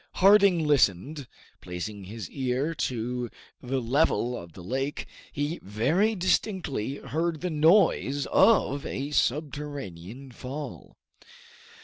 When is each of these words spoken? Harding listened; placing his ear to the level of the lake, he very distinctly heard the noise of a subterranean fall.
Harding 0.13 0.65
listened; 0.65 1.27
placing 1.61 2.05
his 2.05 2.27
ear 2.31 2.73
to 2.73 3.29
the 3.61 3.79
level 3.79 4.35
of 4.35 4.53
the 4.53 4.63
lake, 4.63 5.05
he 5.31 5.59
very 5.61 6.15
distinctly 6.15 6.95
heard 6.95 7.41
the 7.41 7.51
noise 7.51 8.25
of 8.31 8.83
a 8.83 9.11
subterranean 9.11 10.31
fall. 10.31 10.97